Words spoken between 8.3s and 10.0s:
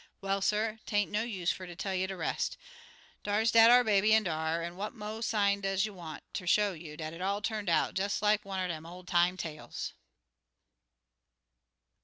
one er dem ol' time tales?"